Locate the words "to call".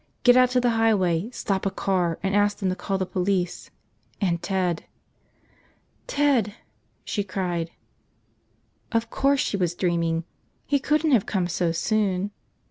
2.69-2.97